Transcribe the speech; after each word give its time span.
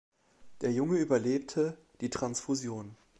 Der 0.61 0.71
Junge 0.71 0.97
überlebte 0.97 1.77
die 1.99 2.09
Transfusion. 2.09 2.95